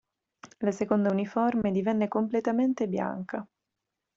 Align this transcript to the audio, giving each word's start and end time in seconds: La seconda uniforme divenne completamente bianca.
La 0.61 0.71
seconda 0.71 1.11
uniforme 1.11 1.69
divenne 1.69 2.07
completamente 2.07 2.87
bianca. 2.87 3.47